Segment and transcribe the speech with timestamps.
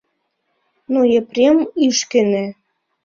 [0.91, 1.57] Но Епрем
[1.87, 2.45] ыш кӧнӧ.